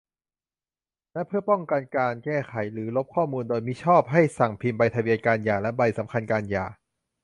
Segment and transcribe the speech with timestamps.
[1.13, 6.65] และเพื่อป้องกันการแก้ไขหรือลบข้อมูลโดยมิชอบ ให้สั่งพิมพ์ใบทะเบียนการหย่าและใบสำคัญการหย่า